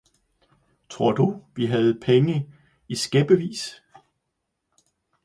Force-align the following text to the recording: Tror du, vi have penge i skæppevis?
Tror 0.89 1.11
du, 1.13 1.33
vi 1.55 1.65
have 1.65 1.99
penge 1.99 2.49
i 2.87 2.95
skæppevis? 2.95 3.81